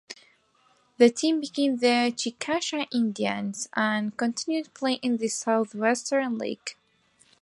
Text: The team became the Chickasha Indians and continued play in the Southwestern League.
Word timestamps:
The 0.97 1.11
team 1.11 1.39
became 1.41 1.77
the 1.77 2.11
Chickasha 2.11 2.87
Indians 2.91 3.69
and 3.75 4.17
continued 4.17 4.73
play 4.73 4.93
in 4.93 5.17
the 5.17 5.27
Southwestern 5.27 6.39
League. 6.39 6.75